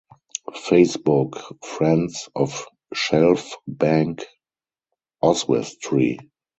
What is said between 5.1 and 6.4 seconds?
Oswestry.